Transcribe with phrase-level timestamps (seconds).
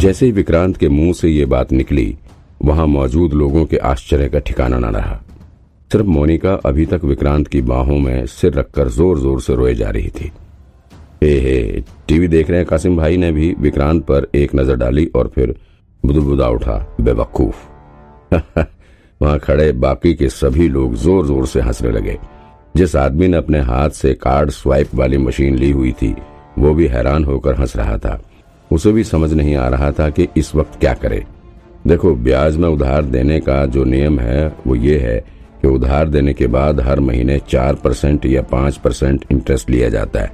[0.00, 2.16] जैसे ही विक्रांत के मुँह से ये बात निकली,
[2.64, 5.20] वहाँ मौजूद लोगों के आश्चर्य का ठिकाना न रहा।
[5.90, 9.90] सिर्फ़ मोनिका अभी तक विक्रांत की बाहों में सिर रखकर ज़ोर ज़ोर से रोए जा
[9.90, 10.30] रही थी।
[11.22, 15.28] हे हे, टीवी देख रहे कासिम भाई ने भी विक्रांत पर एक नज़र डाली और
[15.28, 15.54] फिर
[16.04, 17.68] बुदबुदा उठा, बेवकूफ़।
[19.22, 22.18] वहाँ खड़े बाकी के सभी लोग ज़ोर ज़ोर से हंसने लगे।
[22.76, 26.14] जिस आदमी ने अपने हाथ से कार्ड स्वाइप वाली मशीन ली हुई थी,
[26.58, 28.20] वो भी हैरान होकर हंस रहा था।
[28.70, 31.24] उसे भी समझ नहीं आ रहा था कि इस वक्त क्या करे।
[31.86, 35.18] देखो, ब्याज में उधार देने का जो नियम है, वो ये है
[35.62, 40.20] कि उधार देने के बाद हर महीने चार परसेंट या पाँच परसेंट इंटरेस्ट लिया जाता
[40.20, 40.32] है।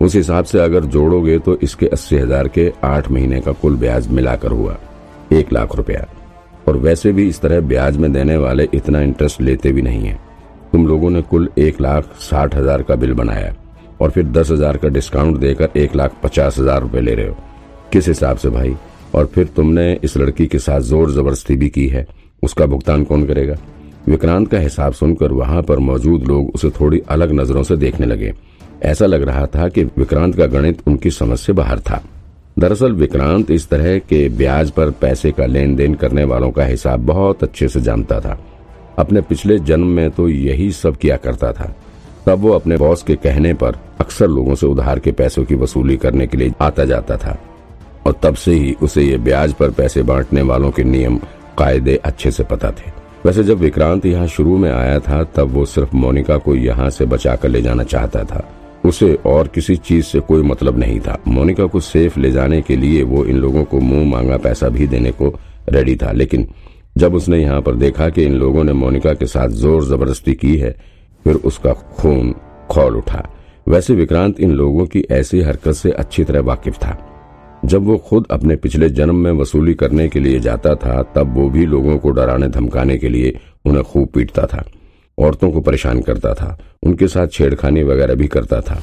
[0.00, 4.08] उस हिसाब से अगर जोड़ोगे तो इसके अस्सी हज़ार के आठ महीने का कुल ब्याज
[4.08, 4.76] मिलाकर हुआ,
[5.32, 6.06] एक लाख रुपया।
[6.68, 10.18] और वैसे भी इस तरह ब्याज में देने वाले इतना इंटरेस्ट लेते भी नहीं है।
[10.72, 13.54] तुम लोगों ने कुल एक लाख साठ हज़ार का बिल बनाया
[14.00, 17.36] और फिर दस हज़ार का डिस्काउंट देकर एक लाख पचास हज़ार रूपए ले रहे हो।
[17.92, 18.74] किस हिसाब से भाई?
[19.14, 22.06] और फिर तुमने इस लड़की के साथ ज़ोर ज़बरदस्ती भी की है।
[22.42, 23.56] उसका भुगतान कौन करेगा?
[24.08, 28.32] विक्रांत का हिसाब सुनकर वहाँ पर मौजूद लोग उसे थोड़ी अलग नज़रों से देखने लगे।
[28.82, 32.02] ऐसा लग रहा था कि विक्रांत का गणित उनकी समझ से बाहर था।
[32.58, 37.06] दरअसल विक्रांत इस तरह के ब्याज पर पैसे का लेन देन करने वालों का हिसाब
[37.06, 38.38] बहुत अच्छे से जानता था।
[38.98, 41.72] अपने पिछले जन्म में तो यही सब किया करता था।
[42.26, 45.96] तब वो अपने बॉस के कहने पर अक्सर लोगों से उधार के पैसों की वसूली
[45.96, 47.38] करने के लिए आता जाता था।
[48.06, 51.18] और तब से ही उसे ये ब्याज पर पैसे बांटने वालों के नियम
[51.58, 52.90] कायदे अच्छे से पता थे।
[53.26, 57.04] वैसे जब विक्रांत यहाँ शुरू में आया था, तब वो सिर्फ़ मोनिका को यहाँ से
[57.04, 58.44] बचा कर ले जाना चाहता था।
[58.84, 62.76] उसे और किसी चीज़ से कोई मतलब नहीं था। मोनिका को सेफ़ ले जाने के
[62.76, 65.34] लिए वो इन लोगों को मुँह मांगा पैसा भी देने को
[65.68, 66.46] रेडी था। लेकिन
[66.98, 70.56] जब उसने यहाँ पर देखा कि इन लोगों ने मोनिका के साथ ज़ोर ज़बरदस्ती की
[70.56, 70.74] है,
[71.24, 72.34] फिर उसका खून
[72.70, 73.28] खोल उठा।
[73.68, 76.98] वैसे विक्रांत इन लोगों की ऐसी हरकत से अच्छी तरह वाकिफ था।
[77.64, 81.50] जब वो खुद अपने पिछले जन्म में वसूली करने के लिए जाता था, तब वो
[81.50, 84.64] भी लोगों को डराने धमकाने के लिए उन्हें खूब पीटता था,
[85.18, 88.82] औरतों को परेशान करता था, उनके साथ छेड़खानी वगैरह भी करता था।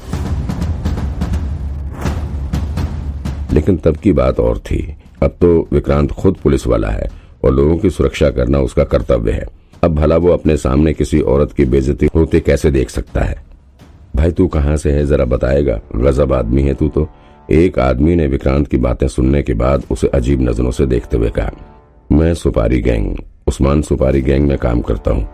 [3.54, 7.10] लेकिन तब की बात और थी। अब तो विक्रांत खुद पुलिस वाला है
[7.44, 9.46] और लोगों की सुरक्षा करना उसका कर्तव्य है।
[9.84, 13.44] अब भला वो अपने सामने किसी औरत की बेजती होते कैसे देख सकता है?
[14.16, 15.06] भाई तू कहाँ से है?
[15.06, 17.10] जरा बताएगा। गजब आदमी है तू तो।
[17.52, 21.30] एक आदमी ने विक्रांत की बातें सुनने के बाद उसे अजीब नज़रों से देखते हुए
[21.30, 21.52] कहा,
[22.12, 23.16] मैं सुपारी गैंग,
[23.48, 25.28] उस्मान सुपारी गैंग में काम करता हूँ।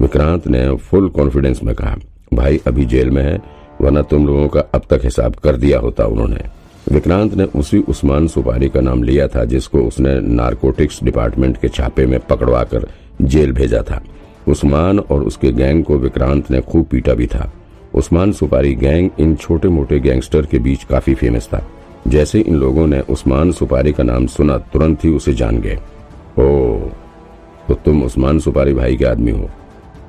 [0.00, 1.96] विक्रांत ने फुल कॉन्फिडेंस में कहा,
[2.34, 3.42] भाई, अभी जेल में है,
[3.80, 6.40] वरना तुम लोगों का अब तक हिसाब कर दिया होता उन्होंने।
[6.92, 12.06] विक्रांत ने उसी उस्मान सुपारी का नाम लिया था, जिसको उसने नारकोटिक्स डिपार्टमेंट के छापे
[12.06, 12.88] में पकड़वा कर
[13.22, 14.02] जेल भेजा था।
[14.48, 17.52] उस्मान और उसके गैंग को विक्रांत ने खूब पीटा भी था।
[17.94, 21.62] उस्मान सुपारी गैंग इन छोटे मोटे गैंगस्टर के बीच काफ़ी फ़ेमस था।
[22.08, 25.76] जैसे इन लोगों ने उस्मान सुपारी का नाम सुना, तुरंत ही उसे जान गए।
[26.38, 26.78] ओ
[27.68, 29.48] तो तुम उस्मान सुपारी भाई के आदमी हो।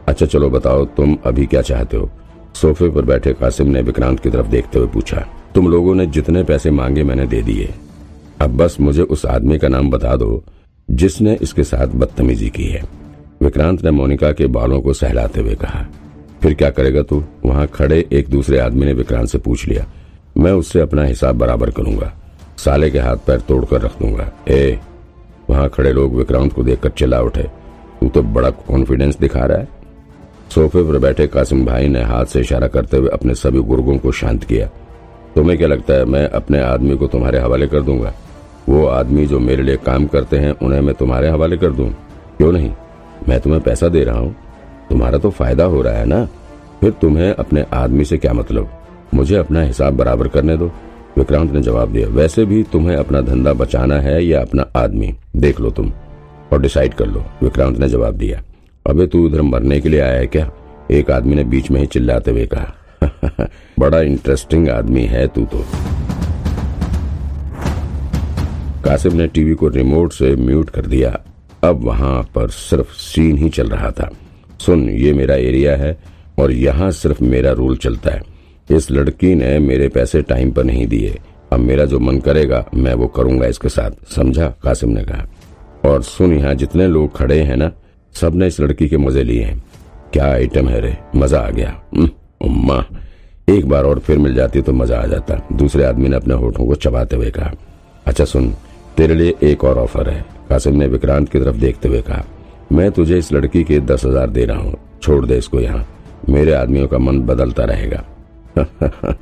[0.07, 2.09] अच्छा चलो बताओ, तुम अभी क्या चाहते हो?
[2.55, 6.43] सोफे पर बैठे कासिम ने विक्रांत की तरफ़ देखते हुए पूछा, तुम लोगों ने जितने
[6.43, 7.69] पैसे मांगे मैंने दे दिए।
[8.41, 10.43] अब बस मुझे उस आदमी का नाम बता दो,
[10.89, 12.83] जिसने इसके साथ बदतमीजी की है।
[13.41, 15.85] विक्रांत ने मोनिका के बालों को सहलाते हुए कहा
[16.43, 17.23] फिर क्या करेगा तू?
[17.45, 19.85] वहाँ खड़े एक दूसरे आदमी ने विक्रांत से पूछ लिया।
[20.37, 22.13] मैं उससे अपना हिसाब बराबर करूँगा।
[22.57, 24.79] साले के हाथ पैर तोड़कर रख दूँगा। ए,
[25.49, 27.43] वहाँ खड़े लोग विक्रांत को देखकर चिल्ला उठे।
[27.99, 29.67] तू तो बड़ा कॉन्फिडेंस दिखा रहा है।
[30.55, 34.11] सोफे पर बैठे कासिम भाई ने हाथ से इशारा करते हुए अपने सभी गुर्गों को
[34.11, 34.67] शांत किया।
[35.35, 38.13] तुम्हें क्या लगता है मैं अपने आदमी को तुम्हारे हवाले कर दूँगा?
[38.69, 41.89] वो आदमी जो मेरे लिए काम करते हैं, उन्हें मैं तुम्हारे हवाले कर दूँ?
[42.37, 42.73] क्यों नहीं?
[43.29, 44.35] मैं तुम्हें पैसा दे रहा हूँ।
[44.89, 46.25] तुम्हारा तो फ़ायदा हो रहा है ना?
[46.81, 48.83] फिर तुम्हें अपने आदमी से क्या मतलब?
[49.13, 50.71] मुझे अपना हिसाब बराबर करने दो।
[51.17, 55.15] विक्रांत ने जवाब दिया, वैसे भी तुम्हें अपना धंधा बचाना है या अपना आदमी?
[55.35, 55.91] देख लो तुम
[56.53, 58.41] और डिसाइड कर लो, विक्रांत ने जवाब दिया।
[58.89, 60.51] अबे तू उधर मरने के लिए आया है क्या?
[60.91, 62.73] एक आदमी ने बीच में ही चिल्लाते हुए कहा,
[63.79, 65.65] बड़ा इंटरेस्टिंग आदमी है तू तो।
[68.85, 71.19] कासिम ने टीवी को रिमोट से म्यूट कर दिया।
[71.63, 74.09] अब वहाँ पर सिर्फ़ सीन ही चल रहा था।
[74.65, 75.97] सुन, ये मेरा एरिया है
[76.39, 78.21] और यहाँ सिर्फ़ मेरा रूल चलता है।
[78.69, 81.19] इस लड़की ने मेरे पैसे टाइम पर नहीं दिए।
[81.53, 84.47] अब मेरा जो मन करेगा, मैं वो करूँगा इसके साथ। समझा?
[84.63, 85.25] कासिम ने कहा।
[85.85, 87.71] और सुन यहाँ, जितने लोग खड़े हैं ना,
[88.15, 89.63] सबने इस लड़की के मज़े लिए हैं।
[90.13, 90.97] क्या आइटम है रे?
[91.15, 91.75] मज़ा आ गया।
[92.41, 92.83] उम्मा
[93.49, 96.65] एक बार और फिर मिल जाती तो मज़ा आ जाता। दूसरे आदमी ने अपने होठों
[96.65, 97.51] को चबाते हुए कहा।
[98.05, 98.53] अच्छा सुन,
[98.97, 102.23] तेरे लिए एक और ऑफ़र है। कासिम ने विक्रांत की तरफ़ देखते हुए कहा।
[102.73, 105.87] मैं तुझे इस लड़की के दस हज़ार दे रहा हूँ। छोड़ दे इसको यहाँ।
[106.29, 108.03] मेरे आदमियों का मन बदलता रहेगा।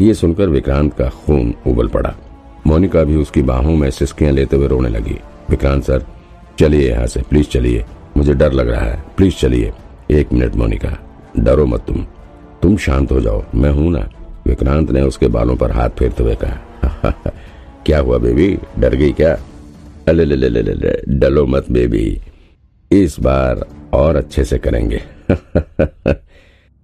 [0.00, 2.14] ये सुनकर विक्रांत का खून उबल पड़ा।
[2.66, 5.18] मोनिका भी उसकी बाहों में सिस्कियाँ लेते हुए रोने लगी।
[5.50, 6.06] विक्रांत सर
[6.58, 7.84] चलिए यहाँ से प्लीज़ चलिए।
[8.16, 9.72] मुझे डर लग रहा है। प्लीज़ चलिए।
[10.10, 10.98] एक मिनट मोनिका।
[11.38, 12.06] डरो मत तुम।
[12.62, 14.08] तुम शांत हो जाओ। मैं हूँ ना।
[14.46, 17.10] विक्रांत ने उसके बालों पर हाथ फेरते हुए कहा।
[17.86, 18.58] क्या हुआ बेबी?
[18.78, 19.38] डर गई क्या?
[20.08, 22.20] अले ले ले ले ले, डलो मत बेबी।
[23.00, 25.02] इस बार और अच्छे से करेंगे।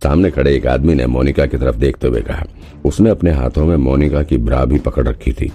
[0.02, 2.44] सामने खड़े एक आदमी ने मोनिका की तरफ़ देखते हुए कहा।
[2.84, 5.52] उसने अपने हाथों में मोनिका की ब्रा भी पकड़ रखी थी।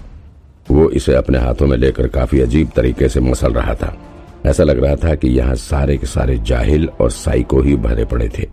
[0.71, 3.97] वो इसे अपने हाथों में लेकर काफ़ी अजीब तरीके से मसल रहा था।
[4.45, 8.29] ऐसा लग रहा था कि यहाँ सारे के सारे जाहिल और साइको ही भरे पड़े
[8.29, 8.49] थे।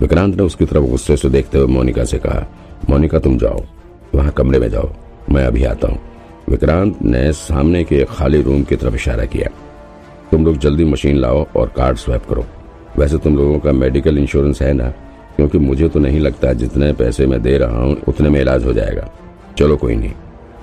[0.00, 2.46] विक्रांत ने उसकी तरफ़ गुस्से से देखते हुए मोनिका से कहा,
[2.90, 3.64] मोनिका, तुम जाओ।
[4.14, 4.92] वहाँ कमरे में जाओ।
[5.30, 6.00] मैं अभी आता हूँ।
[6.48, 9.48] विक्रांत ने सामने के खाली रूम की तरफ़ इशारा किया।
[10.30, 12.46] तुम लोग जल्दी मशीन लाओ और कार्ड स्वैप करो।
[12.98, 14.88] वैसे तुम लोगों का मेडिकल इंश्योरेंस है ना?
[15.36, 18.72] क्योंकि मुझे तो नहीं लगता जितने पैसे मैं दे रहा हूँ, उतने में इलाज हो
[18.72, 19.10] जाएगा।
[19.58, 20.12] चलो कोई नहीं।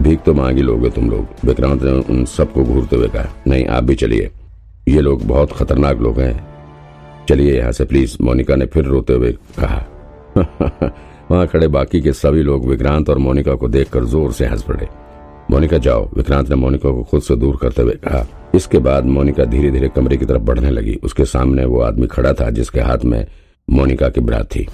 [0.02, 3.84] भीख तो मांगी लोगे तुम लोग। विक्रांत ने उन सबको घूरते हुए कहा, नहीं, आप
[3.84, 4.32] भी चलिए।
[4.88, 6.48] ये लोग बहुत खतरनाक लोग हैं।
[7.30, 9.86] चलिए यहाँ से प्लीज़, मोनिका ने फिर रोते हुए कहा।
[11.32, 15.05] वहाँ खड़े बाकी के सभी लोग विक्रांत और मोनिका को देखकर ज़ोर से हंस पड़े।
[15.56, 19.46] मोनिका, जाओ। विक्रांत ने मोनिका को खुद से दूर करते हुए कहा। इसके बाद मोनिका
[19.46, 22.98] धीरे धीरे कमरे की तरफ़ बढ़ने लगी। उसके सामने वो आदमी खड़ा था, जिसके हाथ
[23.06, 23.25] में
[23.69, 24.68] मोनिका की ब्रात थी।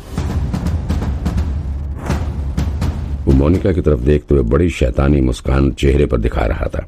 [3.26, 6.88] वो मोनिका की तरफ़ देखते हुए बड़ी शैतानी मुस्कान चेहरे पर दिखा रहा था।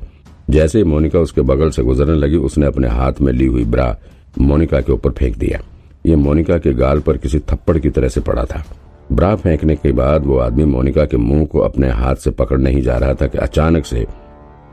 [0.50, 3.98] जैसे ही मोनिका उसके बगल से गुजरने लगी, उसने अपने हाथ में ली हुई ब्रा
[4.39, 5.60] मोनिका के ऊपर फेंक दिया।
[6.06, 8.66] ये मोनिका के गाल पर किसी थप्पड़ की तरह से पड़ा था।
[9.13, 12.81] ब्रा फेंकने के बाद वो आदमी मोनिका के मुँह को अपने हाथ से पकड़ने ही
[12.81, 14.07] जा रहा था कि अचानक से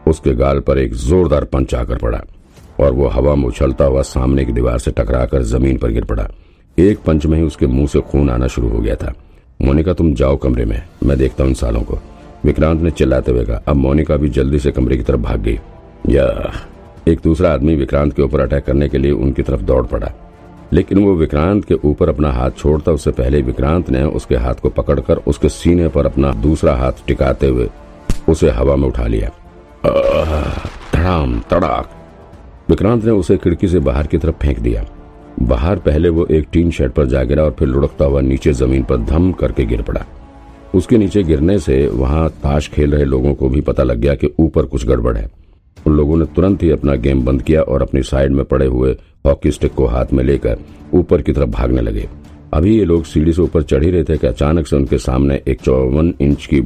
[0.09, 2.21] उसके गाल पर एक जोरदार पंच आकर पड़ा
[2.81, 6.29] और वो हवा में उछलता हुआ सामने की दीवार से टकराकर ज़मीन पर गिर पड़ा।
[6.79, 9.15] एक पंच में ही उसके मुँह से खून आना शुरू हो गया था।
[9.63, 11.99] मोनिका, तुम जाओ कमरे में, मैं देखता हूँ सालों को।
[12.45, 15.59] विक्रांत ने चिल्लाते हुए कहा, अब मोनिका भी जल्दी से कमरे की तरफ़ भाग गई।
[16.09, 16.53] या,
[17.09, 20.13] एक दूसरा आदमी विक्रांत के ऊपर अटैक करने के लिए उनकी तरफ़ दौड़ पड़ा।
[20.73, 24.69] लेकिन वो विक्रांत के ऊपर अपना हाथ छोड़ता, उससे पहले विक्रांत ने उसके हाथ को
[24.69, 27.69] पकड़कर उसके सीने पर अपना दूसरा हाथ टिकाते हुए
[28.29, 29.31] उसे हवा में उठा लिया।
[30.95, 31.91] धड़ाम, तड़ाक।
[32.69, 34.85] विक्रांत ने उसे खिड़की से बाहर की तरफ़ फेंक दिया।
[35.43, 38.83] बाहर पहले वो एक टीन शेड पर जा गिरा और फिर लुढ़कता हुआ नीचे ज़मीन
[38.83, 40.05] पर धम करके गिर पड़ा।
[40.75, 44.31] उसके नीचे गिरने से वहाँ ताश खेल रहे लोगों को भी पता लग गया कि
[44.39, 45.29] ऊपर कुछ गड़बड़ है।
[45.87, 48.97] उन लोगों ने तुरंत ही अपना गेम बंद किया और अपनी साइड में पड़े हुए
[49.27, 50.59] हॉकी स्टिक को हाथ में लेकर
[50.95, 52.09] ऊपर की तरफ़ भागने लगे।
[52.55, 55.41] अभी ये लोग सीढ़ी से ऊपर चढ़ ही रहे थे कि अचानक से उनके सामने
[55.49, 56.61] एक चौवन इंच की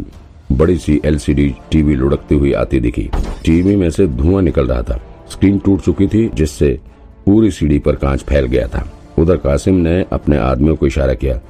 [0.53, 3.09] बड़ी सी एलसीडी टीवी लुढ़कती हुई आती दिखी।
[3.45, 5.01] टीवी में से धुआँ निकल रहा था।
[5.31, 6.79] स्क्रीन टूट चुकी थी, जिससे
[7.27, 8.87] पूरी सीढ़ी पर कांच फैल गया था।
[9.19, 11.41] उधर कासिम ने अपने आदमियों को इशारा किया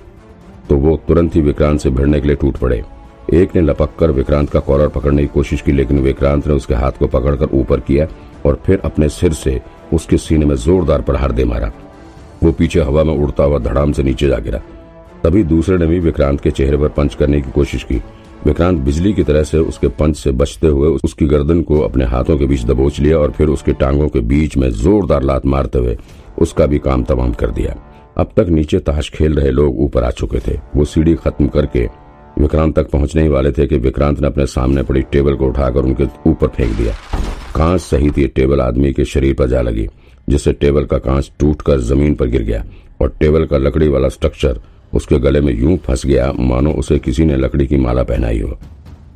[0.69, 2.83] तो वो तुरंत ही विक्रांत से भिड़ने के लिए टूट पड़े।
[3.33, 6.75] एक ने लपक कर विक्रांत का कॉलर पकड़ने की कोशिश की, लेकिन विक्रांत ने उसके
[6.75, 8.07] हाथ को पकड़कर ऊपर किया
[8.47, 9.61] और फिर अपने सिर से
[9.93, 11.71] उसके सीने में जोरदार प्रहार दे मारा।
[12.43, 14.61] वो पीछे हवा में उड़ता हुआ धड़ाम से नीचे जा गिरा।
[15.25, 18.01] तभी दूसरे ने भी विक्रांत के चेहरे पर पंच करने की कोशिश की।
[18.47, 22.39] विक्रांत बिजली की तरह से उसके पंच से बचते हुए उसकी गर्दन को अपने हाथों
[22.39, 25.97] के बीच दबोच लिया और फिर उसके टांगों के बीच में जोरदार लात मारते हुए
[26.39, 27.75] उसका भी काम तमाम कर दिया।
[28.19, 31.89] अब तक नीचे ताश खेल रहे लोग ऊपर आ चुके थे। वो सीढ़ी खत्म करके
[32.39, 35.81] विक्रांत तक पहुँचने ही वाले थे कि विक्रांत ने अपने सामने पड़ी टेबल को उठाकर
[35.81, 36.95] उनके ऊपर फेंक दिया।
[37.55, 39.87] कांच सहित ये टेबल आदमी के शरीर पर जा लगी,
[40.29, 42.65] जिससे टेबल का कांच टूटकर ज़मीन पर गिर गया
[43.01, 44.61] और टेबल का लकड़ी वाला स्ट्रक्चर
[44.93, 48.59] उसके गले में यूँ फंस गया, मानो उसे किसी ने लकड़ी की माला पहनाई हो।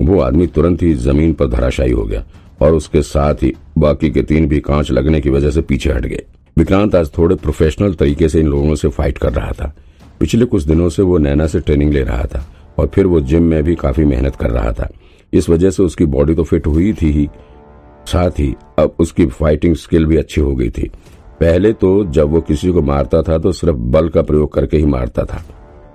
[0.02, 2.24] वो आदमी तुरंत ही ज़मीन पर धराशायी हो गया
[2.60, 6.06] और उसके साथ ही बाकी के तीन भी कांच लगने की वजह से पीछे हट
[6.06, 6.22] गए।
[6.56, 9.72] विक्रांत आज थोड़े प्रोफेशनल तरीके से इन लोगों से फाइट कर रहा था।
[10.20, 12.44] पिछले कुछ दिनों से वो नैना से ट्रेनिंग ले रहा था।
[12.78, 14.88] और फिर वो जिम में भी काफ़ी मेहनत कर रहा था।
[15.32, 17.28] इस वजह से उसकी बॉडी तो फिट हुई थी ही।
[18.06, 20.90] साथ ही अब उसकी फाइटिंग स्किल भी अच्छी हो गई थी।
[21.40, 24.86] पहले तो जब वो किसी को मारता था तो सिर्फ़ बल का प्रयोग करके ही
[24.86, 25.44] मारता था।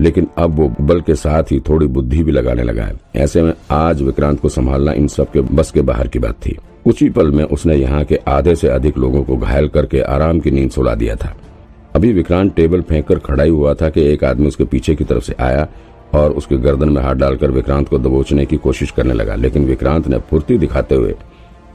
[0.02, 3.54] लेकिन अब वो बल के साथ ही थोड़ी बुद्धि भी लगाने लगा है। ऐसे में
[3.72, 7.32] आज विक्रांत को संभालना इन सब के बस के बाहर की बात थी। ही पल
[7.32, 10.96] में उसने यहाँ के आधे से अधिक लोगों को घायल करके आराम की नींद सुला
[10.96, 11.36] दिया था।
[11.96, 15.04] अभी विक्रांत टेबल फेंक कर खड़ा ही हुआ था कि एक आदमी उसके पीछे की
[15.04, 15.68] तरफ़ से आया
[16.16, 20.08] और उसके गर्दन में हाथ डालकर विक्रांत को दबोचने की कोशिश करने लगा लेकिन विक्रांत
[20.08, 21.16] ने फुर्ती दिखाते हुए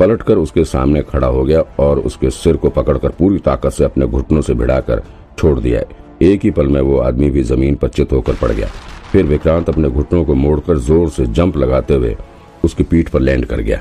[0.01, 4.07] पलटकर उसके सामने खड़ा हो गया और उसके सिर को पकड़कर पूरी ताकत से अपने
[4.07, 5.03] घुटनों से भिड़ाकर
[5.39, 5.81] छोड़ दिया।
[6.23, 8.69] एक ही पल में वो आदमी भी ज़मीन पर चित होकर पड़ गया।
[9.13, 12.17] फिर विक्रांत अपने घुटनों को मोड़कर ज़ोर से जंप लगाते हुए
[12.65, 13.81] उसकी पीठ पर लैंड कर गया।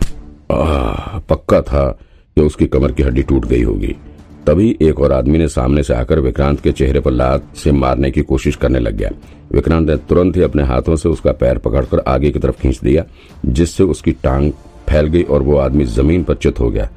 [0.52, 1.88] आ, पक्का था
[2.38, 3.96] कि उसकी कमर की हड्डी टूट गई होगी।
[4.48, 8.12] तभी एक और आदमी ने सामने से आकर विक्रांत के चेहरे पर लात से मारने
[8.12, 9.10] की कोशिश करने लग गया।
[9.52, 13.04] विक्रांत ने तुरंत ही अपने हाथों से उसका पैर पकड़कर आगे की तरफ़ खींच दिया
[13.46, 14.52] जिससे उसकी टांग
[14.90, 16.90] फैल गई और वो आदमी ज़मीन पर चित हो गया।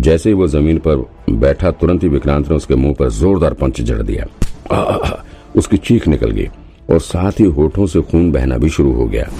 [0.00, 3.80] जैसे ही वो ज़मीन पर बैठा तुरंत ही विक्रांत ने उसके मुँह पर जोरदार पंच
[3.80, 4.26] जड़ दिया।
[4.72, 5.22] आ, आ, आ,
[5.56, 6.48] उसकी चीख निकल गई
[6.90, 9.30] और साथ ही होठों से खून बहना भी शुरू हो गया।